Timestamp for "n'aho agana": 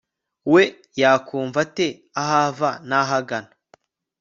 2.87-3.51